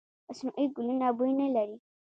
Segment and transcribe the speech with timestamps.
[0.27, 1.75] مصنوعي ګلونه بوی نه لري.